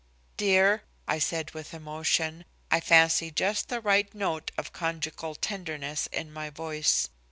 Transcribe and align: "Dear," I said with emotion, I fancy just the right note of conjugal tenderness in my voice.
"Dear," 0.35 0.81
I 1.07 1.19
said 1.19 1.51
with 1.51 1.75
emotion, 1.75 2.45
I 2.71 2.79
fancy 2.79 3.29
just 3.29 3.69
the 3.69 3.79
right 3.79 4.11
note 4.15 4.49
of 4.57 4.73
conjugal 4.73 5.35
tenderness 5.35 6.07
in 6.11 6.33
my 6.33 6.49
voice. 6.49 7.09